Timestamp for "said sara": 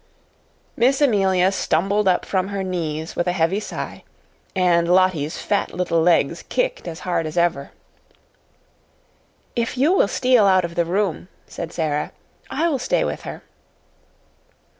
11.45-12.13